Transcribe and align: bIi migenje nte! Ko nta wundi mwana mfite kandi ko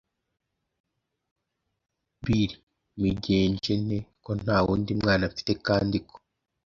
bIi 2.23 2.45
migenje 3.01 3.73
nte! 3.85 3.99
Ko 4.23 4.31
nta 4.41 4.55
wundi 4.65 4.91
mwana 5.01 5.23
mfite 5.31 5.53
kandi 5.67 5.97
ko 6.07 6.15